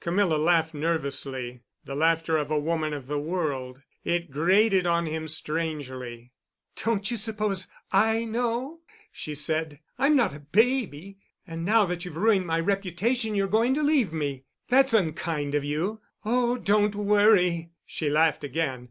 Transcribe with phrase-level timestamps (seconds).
[0.00, 3.82] Camilla laughed nervously, the laughter of a woman of the world.
[4.02, 6.32] It grated on him strangely.
[6.82, 8.78] "Don't you suppose I know?"
[9.12, 9.80] she said.
[9.98, 11.18] "I'm not a baby.
[11.46, 14.44] And now that you've ruined my reputation you're going to leave me.
[14.70, 16.00] That's unkind of you.
[16.24, 18.88] Oh, don't worry," she laughed again.